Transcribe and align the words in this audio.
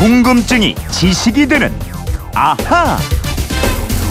궁금증이 0.00 0.76
지식이 0.90 1.46
되는 1.46 1.70
아하. 2.34 2.96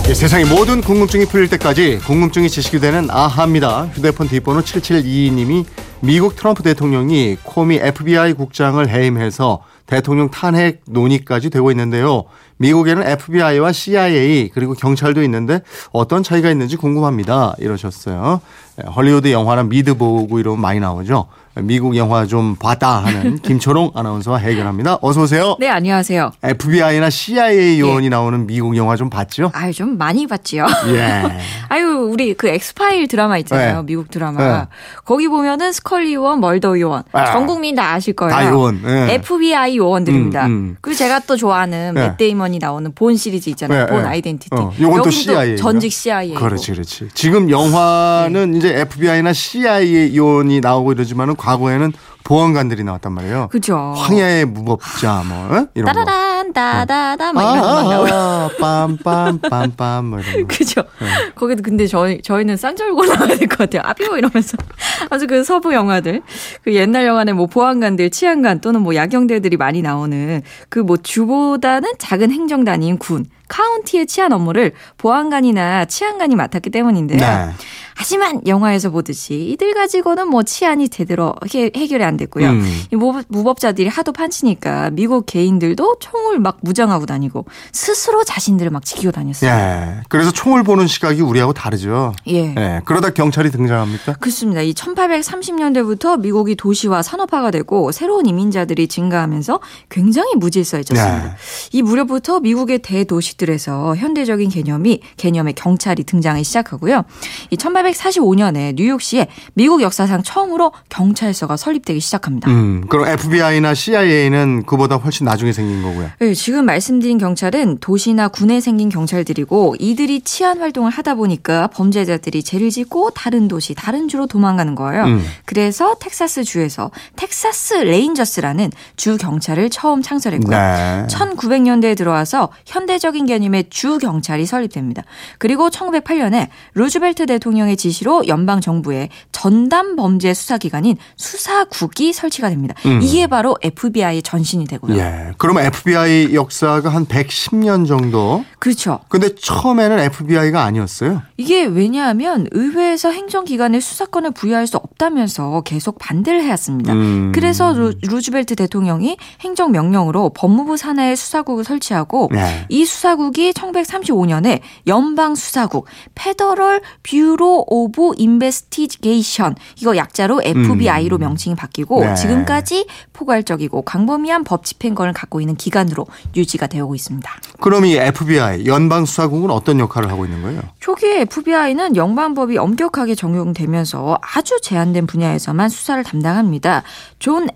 예, 0.07 0.13
세상의 0.13 0.45
모든 0.45 0.81
궁금증이 0.81 1.25
풀릴 1.25 1.49
때까지 1.49 1.97
궁금증이 2.05 2.47
지식이 2.47 2.79
되는 2.79 3.09
아하입니다. 3.09 3.87
휴대폰 3.87 4.27
뒷번호 4.27 4.61
7722님이 4.61 5.65
미국 6.01 6.35
트럼프 6.35 6.61
대통령이 6.61 7.37
코미 7.41 7.77
FBI 7.81 8.33
국장을 8.33 8.87
해임해서 8.87 9.63
대통령 9.87 10.29
탄핵 10.29 10.83
논의까지 10.85 11.49
되고 11.49 11.71
있는데요. 11.71 12.25
미국에는 12.57 13.07
FBI와 13.07 13.71
CIA 13.71 14.51
그리고 14.53 14.75
경찰도 14.75 15.23
있는데 15.23 15.61
어떤 15.91 16.21
차이가 16.21 16.51
있는지 16.51 16.75
궁금합니다. 16.75 17.55
이러셨어요. 17.57 18.41
예, 18.79 18.87
헐리우드 18.87 19.31
영화나 19.31 19.63
미드 19.63 19.97
보고 19.97 20.39
이러면 20.39 20.61
많이 20.61 20.79
나오죠. 20.79 21.25
미국 21.61 21.95
영화 21.95 22.25
좀 22.25 22.55
봤다 22.55 23.03
하는 23.03 23.37
김초롱 23.43 23.91
아나운서와 23.95 24.37
해결합니다. 24.37 24.99
어서 25.01 25.21
오세요. 25.23 25.55
네, 25.59 25.69
안녕하세요. 25.69 26.31
FBI나 26.43 27.09
CIA 27.09 27.79
요원이 27.79 28.09
나오는 28.09 28.47
미국 28.47 28.75
영화 28.77 28.95
좀 28.95 29.09
봤죠? 29.09 29.51
아유, 29.53 29.73
좀 29.73 29.97
많이 29.97 30.27
봤지요. 30.27 30.65
예. 30.87 31.23
아유, 31.69 32.09
우리 32.11 32.33
그 32.33 32.47
엑스파일 32.47 33.07
드라마 33.07 33.37
있잖아요. 33.39 33.77
네. 33.77 33.85
미국 33.85 34.09
드라마. 34.11 34.59
네. 34.59 34.67
거기 35.05 35.27
보면은 35.27 35.71
스컬리 35.71 36.13
요원, 36.13 36.39
멀더 36.39 36.79
요원. 36.79 37.03
아. 37.11 37.25
전 37.25 37.45
국민 37.47 37.75
다 37.75 37.93
아실 37.93 38.13
거예요. 38.13 38.31
다 38.31 38.49
요원, 38.49 38.81
예. 38.85 39.13
FBI 39.15 39.77
요원들입니다. 39.77 40.45
음, 40.45 40.51
음. 40.51 40.77
그리고 40.81 40.97
제가 40.97 41.19
또 41.21 41.35
좋아하는 41.35 41.93
네. 41.93 42.07
맷 42.09 42.17
데이먼이 42.17 42.59
나오는 42.59 42.91
본 42.93 43.15
시리즈 43.15 43.49
있잖아요. 43.51 43.85
네, 43.85 43.91
본 43.91 44.03
네. 44.03 44.09
아이덴티티. 44.09 44.55
어, 44.55 44.71
요건 44.79 45.03
또 45.03 45.09
CIA. 45.09 45.55
가? 45.55 45.61
전직 45.61 45.91
CIA. 45.91 46.33
고. 46.33 46.39
그렇지, 46.39 46.71
그렇지. 46.71 47.09
지금 47.13 47.49
영화는 47.49 48.55
이제 48.55 48.79
FBI나 48.79 49.33
CIA 49.33 50.15
요원이 50.15 50.61
나오고 50.61 50.93
이러지만은 50.93 51.35
과거에는 51.49 51.93
보안관들이 52.23 52.83
나왔단 52.83 53.11
말이에요. 53.11 53.47
그죠. 53.49 53.75
황야의 53.97 54.45
무법자 54.45 55.23
뭐 55.25 55.37
어? 55.57 55.67
이런 55.73 55.85
거. 55.85 55.93
따라란 55.93 56.28
따다다 56.53 57.33
막 57.33 57.41
아, 57.45 57.51
이런 57.53 57.61
거 57.63 57.89
나오고. 57.89 58.07
아, 58.11 58.49
빰빰 58.59 59.41
빰빰 59.41 60.03
뭐 60.05 60.19
이런 60.19 60.41
거. 60.47 60.55
그죠. 60.55 60.81
네. 60.99 61.07
거기도 61.35 61.61
근데 61.63 61.87
저희, 61.87 62.21
저희는 62.21 62.57
쌍절고 62.57 63.05
나와야 63.05 63.35
될 63.37 63.47
것 63.47 63.57
같아요. 63.59 63.81
아피오 63.85 64.17
이러면서. 64.17 64.57
아주 65.09 65.27
그 65.27 65.43
서부 65.43 65.73
영화들. 65.73 66.21
그 66.63 66.73
옛날 66.75 67.05
영화는 67.05 67.35
뭐 67.35 67.45
보안관들, 67.47 68.09
치안관 68.09 68.61
또는 68.61 68.81
뭐 68.81 68.95
야경대들이 68.95 69.57
많이 69.57 69.81
나오는 69.81 70.41
그 70.69 70.79
뭐 70.79 70.97
주보다는 70.97 71.93
작은 71.99 72.31
행정단인 72.31 72.97
군. 72.97 73.25
카운티의 73.47 74.05
치안 74.05 74.31
업무를 74.31 74.73
보안관이나 74.97 75.85
치안관이 75.85 76.35
맡았기 76.35 76.69
때문인데요. 76.69 77.19
네. 77.19 77.49
하지만 77.95 78.41
영화에서 78.47 78.91
보듯이 78.91 79.33
이들 79.51 79.73
가지고는 79.73 80.29
뭐 80.29 80.43
치안이 80.43 80.87
제대로 80.89 81.33
해, 81.53 81.69
해결이 81.75 82.03
안 82.03 82.15
됐고요. 82.15 82.47
음. 82.47 82.81
무법자들이 83.27 83.87
하도 83.89 84.11
판치니까 84.13 84.91
미국 84.91 85.25
개인들도 85.25 85.95
총을 85.99 86.38
막 86.39 86.57
무장하고 86.61 87.05
다니고 87.05 87.45
스스로 87.71 88.23
자신들을 88.23 88.71
막 88.71 88.85
지키고 88.85 89.11
다녔어요. 89.11 89.49
예. 89.49 90.01
그래서 90.09 90.31
총을 90.31 90.63
보는 90.63 90.87
시각이 90.87 91.21
우리하고 91.21 91.53
다르죠. 91.53 92.13
예. 92.27 92.55
예. 92.57 92.81
그러다 92.85 93.11
경찰이 93.11 93.51
등장합니까? 93.51 94.13
그렇습니다. 94.13 94.61
이 94.61 94.73
1830년대부터 94.73 96.19
미국이 96.19 96.55
도시화 96.55 97.01
산업화가 97.01 97.51
되고 97.51 97.91
새로운 97.91 98.25
이민자들이 98.25 98.87
증가하면서 98.87 99.59
굉장히 99.89 100.35
무질서해졌습니다. 100.35 101.23
네. 101.23 101.31
이 101.71 101.81
무렵부터 101.81 102.39
미국의 102.39 102.79
대도시들에서 102.79 103.95
현대적인 103.95 104.49
개념이 104.49 105.01
개념의 105.17 105.53
경찰이 105.53 106.03
등장하기 106.03 106.43
시작하고요. 106.43 107.03
이 107.51 107.55
1845년에 107.55 108.75
뉴욕시에 108.75 109.27
미국 109.53 109.81
역사상 109.81 110.23
처음으로 110.23 110.71
경찰서가 110.89 111.57
설립되기 111.57 111.99
시작합니다. 111.99 112.49
음. 112.49 112.85
그럼 112.89 113.07
FBI나 113.07 113.73
CIA는 113.73 114.63
그보다 114.65 114.95
훨씬 114.95 115.25
나중에 115.25 115.51
생긴 115.51 115.81
거고요. 115.81 116.09
네, 116.29 116.35
지금 116.35 116.65
말씀드린 116.65 117.17
경찰은 117.17 117.79
도시나 117.79 118.27
군에 118.27 118.61
생긴 118.61 118.89
경찰들이고 118.89 119.77
이들이 119.79 120.21
치안 120.21 120.59
활동을 120.59 120.91
하다 120.91 121.15
보니까 121.15 121.67
범죄자들이 121.67 122.43
죄를 122.43 122.69
짓고 122.69 123.09
다른 123.11 123.47
도시, 123.47 123.73
다른 123.73 124.07
주로 124.07 124.27
도망가는 124.27 124.75
거예요. 124.75 125.05
음. 125.05 125.25
그래서 125.45 125.95
텍사스 125.99 126.43
주에서 126.43 126.91
텍사스 127.15 127.73
레인저스라는 127.73 128.71
주 128.95 129.17
경찰을 129.17 129.71
처음 129.71 130.03
창설했고요. 130.03 130.55
네. 130.55 131.07
1900년대에 131.09 131.97
들어와서 131.97 132.49
현대적인 132.67 133.25
개념의 133.25 133.65
주 133.71 133.97
경찰이 133.97 134.45
설립됩니다. 134.45 135.01
그리고 135.39 135.71
1908년에 135.71 136.49
루즈벨트 136.75 137.25
대통령의 137.25 137.75
지시로 137.75 138.27
연방 138.27 138.61
정부의 138.61 139.09
전담 139.31 139.95
범죄 139.95 140.35
수사 140.35 140.59
기관인 140.59 140.95
수사국이 141.15 142.13
설치가 142.13 142.49
됩니다. 142.49 142.75
음. 142.85 142.99
이게 143.01 143.25
바로 143.25 143.57
FBI의 143.63 144.21
전신이 144.21 144.65
되고요. 144.65 144.95
예. 144.97 145.31
그러면 145.39 145.65
FBI 145.65 146.08
역사가 146.33 146.89
한 146.89 147.05
110년 147.05 147.87
정도. 147.87 148.43
그렇죠. 148.59 148.99
근데 149.07 149.33
처음에는 149.35 149.99
FBI가 149.99 150.63
아니었어요. 150.63 151.21
이게 151.37 151.65
왜냐하면 151.65 152.47
의회에서 152.51 153.11
행정기관에 153.11 153.79
수사권을 153.79 154.31
부여할 154.31 154.67
수 154.67 154.77
없다면서 154.77 155.61
계속 155.61 155.97
반대를 155.99 156.43
해왔습니다. 156.43 156.93
음. 156.93 157.31
그래서 157.33 157.73
루, 157.73 157.93
루즈벨트 158.01 158.55
대통령이 158.55 159.17
행정명령으로 159.41 160.31
법무부 160.35 160.77
산하의 160.77 161.15
수사국을 161.15 161.63
설치하고 161.63 162.29
네. 162.31 162.65
이 162.69 162.85
수사국이 162.85 163.51
1935년에 163.53 164.59
연방수사국 164.87 165.85
Federal 166.15 166.81
Bureau 167.03 167.65
of 167.67 168.13
Investigation 168.17 169.55
이거 169.81 169.95
약자로 169.95 170.41
FBI로 170.43 171.17
음. 171.17 171.19
명칭이 171.19 171.55
바뀌고 171.55 172.03
네. 172.03 172.15
지금까지 172.15 172.87
포괄적이고 173.13 173.83
광범위한 173.83 174.43
법 174.43 174.65
집행권을 174.65 175.13
갖고 175.13 175.41
있는 175.41 175.55
기관으로 175.55 175.98
유지가 176.35 176.67
되어 176.67 176.85
오고 176.85 176.95
있습니다. 176.95 177.29
그럼 177.59 177.85
이 177.85 177.95
FBI 177.95 178.65
연방 178.65 179.05
수사국은 179.05 179.49
어떤 179.51 179.79
역할을 179.79 180.09
하고 180.11 180.25
있는 180.25 180.41
거예요? 180.41 180.61
초기에 180.79 181.21
FBI는 181.21 181.95
연방법이 181.95 182.57
엄격하게 182.57 183.15
적용되면서 183.15 184.17
아주 184.21 184.59
제한된 184.61 185.07
분야에서만 185.07 185.69
수사를 185.69 186.03
담당합니다. 186.03 186.83
존 187.19 187.47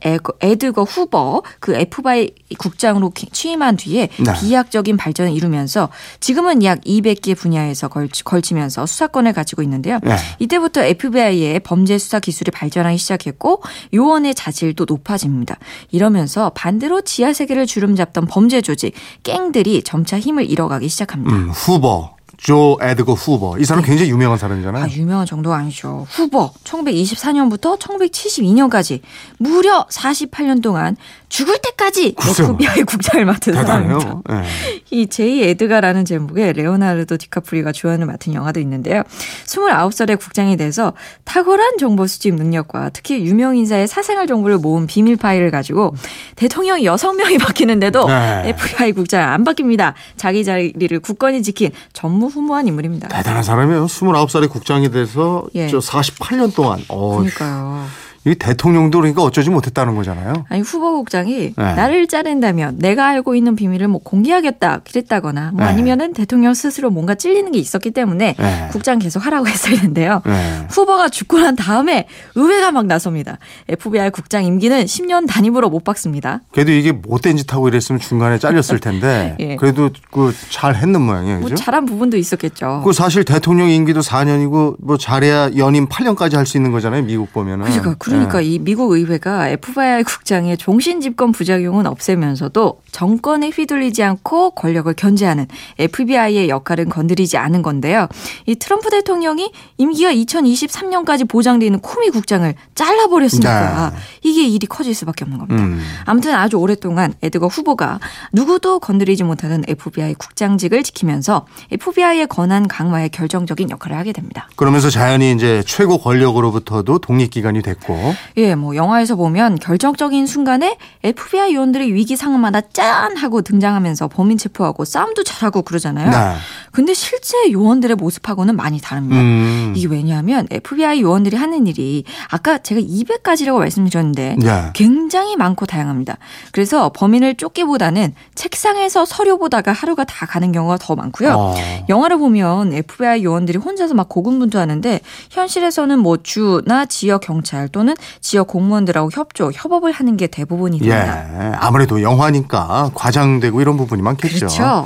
에드거 0.42 0.84
후버 0.84 1.44
그 1.60 1.76
FBI 1.76 2.32
국장으로 2.58 3.10
기- 3.12 3.30
취임한 3.32 3.78
뒤에 3.78 4.10
네. 4.20 4.34
비약적인 4.40 4.98
발전을 4.98 5.32
이루면서 5.34 5.90
지금은 6.20 6.64
약 6.64 6.82
200개 6.82 7.38
분야에서 7.38 7.88
걸치, 7.88 8.24
걸치 8.24 8.54
면서 8.54 8.86
수사권을 8.86 9.34
가지고 9.34 9.62
있는데요. 9.64 10.00
네. 10.04 10.16
이때부터 10.40 10.84
FBI의 10.84 11.60
범죄 11.62 11.98
수사 11.98 12.20
기술이 12.20 12.52
발전하기 12.52 12.98
시작했고 12.98 13.62
요원의 13.94 14.36
자질도 14.36 14.86
높아집니다. 14.88 15.58
이러면서 15.92 16.52
반대로 16.56 17.02
지하 17.02 17.34
세계를 17.34 17.66
주름 17.66 17.96
잡던 17.96 18.26
범죄 18.34 18.62
조직 18.62 18.96
갱들이 19.22 19.84
점차 19.84 20.20
힘을 20.20 20.50
잃어가기 20.50 20.90
시작합니다. 20.90 21.36
음, 21.36 21.50
후버. 21.52 22.16
조 22.44 22.78
에드거 22.82 23.14
후버. 23.14 23.58
이 23.60 23.64
사람 23.64 23.86
굉장히 23.86 24.12
유명한 24.12 24.38
사람이잖아요. 24.38 24.84
아, 24.84 24.88
유명한 24.90 25.26
정도가 25.26 25.56
아니죠. 25.56 26.06
후보 26.10 26.52
1924년부터 26.66 27.80
1972년까지 27.80 29.00
무려 29.38 29.86
48년 29.90 30.62
동안 30.62 30.98
죽을 31.30 31.58
때까지 31.60 32.14
글쎄요. 32.16 32.58
FBI 32.60 32.84
국장을 32.84 33.24
맡은. 33.26 33.54
대단해요. 33.54 34.24
예. 34.30 34.44
이 34.92 35.08
제이 35.08 35.42
에드가라는 35.44 36.04
제목의 36.04 36.52
레오나르도 36.54 37.16
디카프리가 37.18 37.72
주연을 37.72 38.06
맡은 38.06 38.34
영화도 38.34 38.60
있는데요. 38.60 39.04
29살의 39.46 40.20
국장이 40.20 40.58
돼서 40.58 40.92
탁월한 41.24 41.78
정보 41.80 42.06
수집 42.08 42.36
능력과 42.36 42.90
특히 42.90 43.26
유명 43.26 43.56
인사의 43.56 43.88
사생활 43.88 44.28
정보를 44.28 44.58
모은 44.58 44.86
비밀 44.86 45.16
파일을 45.16 45.50
가지고 45.50 45.96
대통령이 46.36 46.84
6명이 46.84 47.40
바뀌는데도 47.42 48.06
네. 48.06 48.50
FBI 48.50 48.92
국장 48.92 49.32
안 49.32 49.46
바뀝니다. 49.46 49.94
자기 50.18 50.44
자리를 50.44 51.00
굳건히 51.00 51.42
지킨 51.42 51.72
전무 51.94 52.33
후무한 52.34 52.68
인물입니다. 52.68 53.08
대단한 53.10 53.44
사람이에요. 53.44 53.86
29살에 53.86 54.50
국장이 54.50 54.90
돼서 54.90 55.46
예. 55.56 55.70
저 55.70 55.78
48년 55.80 56.54
동안. 56.54 56.84
어, 56.90 57.18
그러니까요. 57.18 57.86
이 58.26 58.36
대통령도 58.36 59.00
그러니까 59.00 59.22
어쩌지 59.22 59.50
못했다는 59.50 59.96
거잖아요. 59.96 60.46
아니 60.50 60.62
후보국장이 60.62 61.54
네. 61.58 61.74
나를 61.76 62.08
자른다면 62.08 62.78
내가 62.80 63.08
알고 63.08 63.36
있는 63.36 63.56
비밀을 63.56 63.88
뭐 63.90 64.00
공개하겠다 64.02 64.80
그랬다거나 64.90 65.52
뭐 65.54 65.64
네. 65.64 65.70
아니면은 65.70 66.14
대통령 66.14 66.54
스스로 66.54 66.90
뭔가 66.90 67.16
찔리는 67.16 67.52
게 67.52 67.60
있었기 67.60 67.92
때문에 67.92 68.36
네. 68.38 68.68
국장 68.72 69.00
계속 69.00 69.26
하라고 69.26 69.48
했었는데요. 69.50 70.22
네. 70.26 70.68
후보가 70.70 71.10
죽고 71.10 71.40
난 71.40 71.56
다음에 71.56 72.08
의회가 72.36 72.72
막 72.72 72.86
나섭니다. 72.86 73.40
FBI 73.68 74.12
국장 74.12 74.46
임기는 74.46 74.86
10년 74.86 75.28
단임으로 75.28 75.70
못 75.70 75.84
박습니다. 75.84 76.42
그래도 76.54 76.72
이게 76.72 76.92
못된 76.94 77.36
짓 77.38 77.52
하고 77.54 77.68
이랬으면 77.68 78.00
중간에 78.00 78.40
잘렸을 78.40 78.80
텐데 78.80 79.36
예. 79.42 79.56
그래도 79.58 79.90
그 80.12 80.34
잘 80.50 80.76
했는 80.76 81.02
모양이에요. 81.02 81.40
뭐 81.40 81.50
그죠? 81.50 81.56
잘한 81.56 81.86
부분도 81.86 82.16
있었겠죠. 82.18 82.82
그 82.86 82.94
사실 82.94 83.24
대통령 83.24 83.70
임기도 83.70 84.00
4년이고 84.02 84.76
뭐 84.80 84.98
잘해야 84.98 85.50
연임 85.58 85.88
8년까지 85.88 86.36
할 86.36 86.44
수 86.46 86.58
있는 86.58 86.72
거잖아요. 86.74 87.04
미국 87.04 87.32
보면은. 87.32 87.66
그러니까 87.66 87.96
그러니까 88.14 88.42
이 88.42 88.60
미국 88.60 88.92
의회가 88.92 89.50
FBI 89.50 90.04
국장의 90.04 90.58
종신 90.58 91.02
집권 91.02 91.32
부작용은 91.32 91.88
없애면서도 91.88 92.82
정권에 92.92 93.50
휘둘리지 93.50 94.04
않고 94.04 94.52
권력을 94.52 94.94
견제하는 94.94 95.48
FBI의 95.80 96.50
역할은 96.50 96.90
건드리지 96.90 97.38
않은 97.38 97.62
건데요. 97.62 98.08
이 98.46 98.56
트럼프 98.56 98.90
대통령이 98.90 99.52
임기가 99.78 100.14
2023년까지 100.14 101.28
보장돼 101.28 101.66
있는 101.66 101.80
코미 101.80 102.10
국장을 102.10 102.54
잘라버렸으니까 102.76 103.90
네. 103.90 103.98
이게 104.22 104.48
일이 104.48 104.68
커질 104.68 104.94
수밖에 104.94 105.26
없는 105.26 105.40
겁니다. 105.40 105.64
음. 105.64 105.82
아무튼 106.06 106.36
아주 106.36 106.58
오랫동안 106.58 107.14
에드거 107.22 107.48
후보가 107.48 108.00
누구도 108.32 108.80
건드리지 108.80 109.24
못하는 109.24 109.64
FBI 109.68 110.16
국장직을 110.16 110.84
지키면서 110.84 111.46
FBI의 111.72 112.28
권한 112.28 112.68
강화에 112.68 113.10
결정적인 113.10 113.70
역할을 113.70 113.98
하게 113.98 114.14
됩니다. 114.14 114.50
그러면서 114.56 114.90
자연히 114.90 115.32
이제 115.32 115.64
최고 115.66 115.98
권력으로부터도 115.98 117.00
독립기관이 117.00 117.62
됐고. 117.62 117.94
예, 118.38 118.56
뭐 118.56 118.76
영화에서 118.76 119.16
보면 119.16 119.60
결정적인 119.60 120.26
순간에 120.28 120.78
FBI 121.04 121.56
요원들이 121.56 121.94
위기 121.94 122.16
상황마다 122.16 122.62
짠 122.62 123.16
하고 123.18 123.42
등장하면서 123.42 124.08
범인 124.08 124.38
체포하고 124.38 124.86
싸움도 124.86 125.24
잘하고 125.24 125.62
그러잖아요. 125.62 126.10
네. 126.10 126.36
근데 126.72 126.94
실제 126.94 127.52
요원들의 127.52 127.96
모습하고는 127.98 128.56
많이 128.56 128.82
다릅니다. 128.82 129.22
음. 129.22 129.74
이게 129.76 129.88
왜냐하면 129.88 130.48
FBI 130.50 131.02
요원들이 131.02 131.38
하는 131.38 131.68
일이 131.68 132.04
아까 132.30 132.58
제가 132.58 132.82
200가지라고 132.82 133.60
말씀드렸는데 133.60 134.38
네. 134.40 134.72
굉장히 134.74 135.36
많고 135.36 135.66
다양합니다. 135.66 136.18
그래서 136.52 136.92
범인을 136.94 137.36
쫓기보다는 137.36 138.14
책상에서 138.36 139.06
서류 139.06 139.38
보다가 139.38 139.72
하루가 139.72 140.04
다 140.04 140.26
가는 140.26 140.52
경우가 140.52 140.78
더 140.78 140.96
많고요. 140.96 141.30
어. 141.30 141.56
영화를 141.90 142.18
보면 142.18 142.74
FBI 142.74 143.24
요원들이 143.24 143.58
혼자서 143.60 143.94
막 143.94 144.10
고군분투하는데 144.10 145.00
현실에서는 145.30 146.00
뭐 146.00 146.18
주나 146.22 146.86
지역 146.86 147.22
경찰 147.22 147.68
또는 147.68 147.93
지역 148.22 148.48
공무원들하고 148.48 149.10
협조, 149.12 149.52
협업을 149.54 149.92
하는 149.92 150.18
게 150.18 150.28
대부분이 150.28 150.80
예. 150.84 151.54
아무래도 151.58 152.02
영화니까 152.02 152.92
과장되고 152.94 153.62
이런 153.62 153.78
부분이 153.78 154.02
많겠죠. 154.02 154.48
그렇죠. 154.48 154.86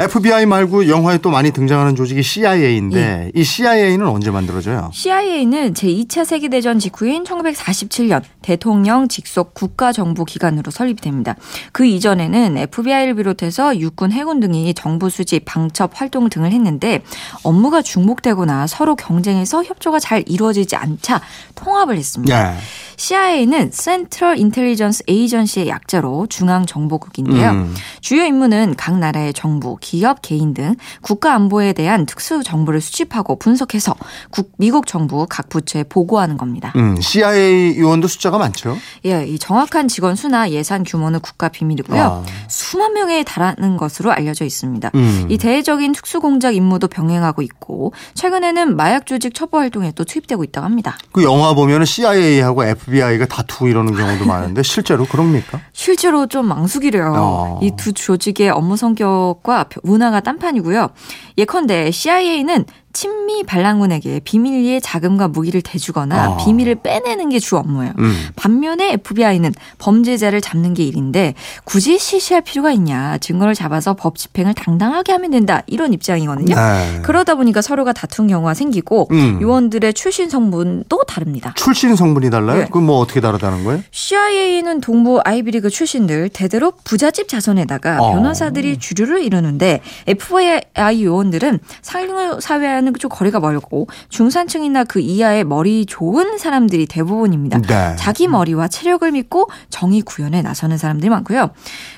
FBI 0.00 0.46
말고 0.46 0.88
영화에 0.88 1.18
또 1.18 1.30
많이 1.30 1.50
등장하는 1.50 1.96
조직이 1.96 2.22
CIA인데 2.22 2.98
예. 3.00 3.32
이 3.34 3.42
CIA는 3.42 4.06
언제 4.06 4.30
만들어져요? 4.30 4.90
CIA는 4.92 5.74
제2차 5.74 6.24
세계대전 6.24 6.78
직후인 6.78 7.24
1947년 7.24 8.22
대통령 8.40 9.08
직속 9.08 9.54
국가정보 9.54 10.24
기관으로 10.24 10.70
설립됩니다. 10.70 11.34
그 11.72 11.84
이전에는 11.84 12.56
FBI를 12.58 13.16
비롯해서 13.16 13.76
육군, 13.80 14.12
해군 14.12 14.38
등이 14.38 14.72
정부 14.74 15.10
수집, 15.10 15.44
방첩 15.44 16.00
활동 16.00 16.28
등을 16.28 16.52
했는데 16.52 17.02
업무가 17.42 17.82
중복되거나 17.82 18.68
서로 18.68 18.94
경쟁해서 18.94 19.64
협조가 19.64 19.98
잘 19.98 20.22
이루어지지 20.28 20.76
않자 20.76 21.20
통합을 21.56 21.96
했습니다. 21.96 22.54
예. 22.54 22.58
CIA는 22.98 23.70
Central 23.72 24.36
Intelligence 24.36 25.02
Agency의 25.08 25.68
약자로 25.68 26.26
중앙정보국인데요. 26.26 27.50
음. 27.50 27.74
주요 28.00 28.24
임무는 28.24 28.74
각 28.76 28.98
나라의 28.98 29.32
정부, 29.32 29.76
기업, 29.80 30.20
개인 30.20 30.52
등 30.52 30.74
국가 31.00 31.32
안보에 31.34 31.72
대한 31.74 32.06
특수 32.06 32.42
정보를 32.42 32.80
수집하고 32.80 33.38
분석해서 33.38 33.94
국- 34.30 34.50
미국 34.58 34.88
정부 34.88 35.26
각 35.30 35.48
부처에 35.48 35.84
보고하는 35.84 36.36
겁니다. 36.36 36.72
음, 36.74 37.00
CIA 37.00 37.78
요원도 37.78 38.08
숫자가 38.08 38.36
많죠. 38.36 38.76
예, 39.06 39.24
이 39.24 39.38
정확한 39.38 39.86
직원 39.86 40.16
수나 40.16 40.50
예산 40.50 40.82
규모는 40.82 41.20
국가 41.20 41.48
비밀이고요. 41.48 42.02
아. 42.02 42.24
수만 42.48 42.94
명에 42.94 43.22
달하는 43.22 43.76
것으로 43.76 44.10
알려져 44.10 44.44
있습니다. 44.44 44.90
음. 44.96 45.26
이 45.30 45.38
대외적인 45.38 45.92
특수 45.92 46.18
공작 46.20 46.56
임무도 46.56 46.88
병행하고 46.88 47.42
있고 47.42 47.92
최근에는 48.14 48.74
마약 48.76 49.06
조직 49.06 49.34
첩보 49.34 49.56
활동에 49.58 49.92
또 49.94 50.02
투입되고 50.04 50.42
있다고 50.42 50.64
합니다. 50.64 50.98
그 51.12 51.22
영화 51.22 51.54
보면 51.54 51.80
은 51.82 51.84
CIA하고 51.84 52.64
FBI 52.64 52.87
가 53.18 53.26
다투고 53.26 53.68
이러는 53.68 53.94
경우도 53.94 54.26
많은데 54.26 54.62
실제로 54.62 55.04
그럽니까? 55.04 55.60
실제로 55.72 56.26
좀 56.26 56.46
망숙이래요. 56.46 57.14
어. 57.16 57.60
이두 57.62 57.92
조직의 57.92 58.50
업무 58.50 58.76
성격과 58.76 59.66
문화가 59.82 60.20
딴판이고요. 60.20 60.88
예컨대 61.36 61.90
CIA는 61.90 62.64
친미 62.92 63.44
반란군에게 63.44 64.20
비밀리에 64.24 64.80
자금과 64.80 65.28
무기를 65.28 65.60
대주거나 65.62 66.30
어. 66.32 66.36
비밀을 66.44 66.76
빼내는 66.76 67.28
게 67.30 67.38
주 67.38 67.56
업무예요. 67.56 67.92
음. 67.98 68.28
반면에 68.34 68.92
FBI는 68.94 69.52
범죄자를 69.78 70.40
잡는 70.40 70.74
게 70.74 70.82
일인데 70.84 71.34
굳이 71.64 71.98
실시할 71.98 72.42
필요가 72.42 72.72
있냐. 72.72 73.16
증거를 73.18 73.54
잡아서 73.54 73.94
법 73.94 74.16
집행을 74.18 74.54
당당하게 74.54 75.12
하면 75.12 75.30
된다. 75.30 75.62
이런 75.66 75.92
입장이거든요. 75.92 76.54
네. 76.56 77.00
그러다 77.02 77.36
보니까 77.36 77.62
서로가 77.62 77.92
다툰 77.92 78.26
경우가 78.26 78.54
생기고 78.54 79.08
음. 79.12 79.38
요원들의 79.40 79.94
출신 79.94 80.28
성분도 80.28 81.04
다릅니다. 81.04 81.52
출신 81.56 81.94
성분이 81.94 82.30
달라요? 82.30 82.60
예. 82.62 82.64
그건 82.64 82.84
뭐 82.86 82.98
어떻게 82.98 83.20
다르다는 83.20 83.62
거예요? 83.64 83.82
CIA는 83.92 84.80
동부 84.80 85.20
아이비리그 85.24 85.70
출신들 85.70 86.30
대대로 86.30 86.72
부잣집 86.84 87.28
자손에다가 87.28 87.98
어. 88.02 88.12
변호사들이 88.14 88.78
주류를 88.78 89.22
이루는데 89.22 89.80
FBI 90.06 91.04
요원들은 91.04 91.60
상류 91.82 92.40
사회 92.40 92.66
와는 92.78 92.94
좀 92.98 93.10
거리가 93.10 93.40
멀고 93.40 93.86
중산층이나 94.08 94.84
그 94.84 95.00
이하의 95.00 95.44
머리 95.44 95.84
좋은 95.86 96.38
사람들이 96.38 96.86
대부분입니다. 96.86 97.60
네. 97.62 97.96
자기 97.96 98.28
머리와 98.28 98.68
체력을 98.68 99.10
믿고 99.10 99.50
정의 99.70 100.00
구현에 100.02 100.42
나서는 100.42 100.78
사람들이 100.78 101.10
많고요. 101.10 101.50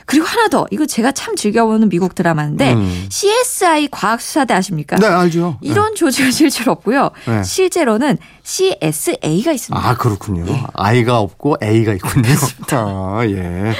그리고 0.06 0.26
하나 0.26 0.48
더 0.48 0.66
이거 0.70 0.86
제가 0.86 1.12
참 1.12 1.36
즐겨보는 1.36 1.88
미국 1.88 2.14
드라마인데 2.14 2.72
음. 2.72 3.06
CSI 3.10 3.88
과학수사대 3.90 4.54
아십니까? 4.54 4.96
네, 4.96 5.06
알죠. 5.06 5.58
네. 5.62 5.68
이런 5.68 5.94
조직은 5.94 6.30
실제로 6.32 6.72
없고요. 6.72 7.10
네. 7.26 7.42
실제로는 7.42 8.18
CSA가 8.42 9.52
있습니다. 9.52 9.88
아, 9.88 9.94
그렇군요. 9.96 10.44
예. 10.48 10.62
I가 10.74 11.18
없고 11.20 11.56
A가 11.62 11.92
있군요. 11.94 12.28
아, 12.72 13.20
예. 13.26 13.74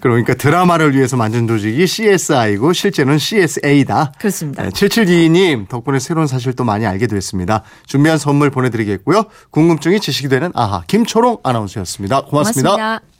그러니까 0.00 0.34
드라마를 0.34 0.94
위해서 0.94 1.16
만든 1.16 1.46
조직이 1.46 1.86
CSI고 1.86 2.72
실제는 2.72 3.18
CSA다. 3.18 4.12
그렇습니다. 4.18 4.62
네, 4.62 4.68
7722님 4.70 5.68
덕분에 5.68 5.98
새로운 5.98 6.26
사실 6.26 6.52
또 6.52 6.64
많이 6.64 6.86
알게 6.86 7.06
됐습니다. 7.06 7.62
준비한 7.86 8.18
선물 8.18 8.50
보내드리겠고요. 8.50 9.24
궁금증이 9.50 10.00
지식이 10.00 10.28
되는 10.28 10.50
아하 10.54 10.82
김초롱 10.86 11.38
아나운서였습니다 11.42 12.22
고맙습니다. 12.22 12.70
고맙습니다. 12.70 13.15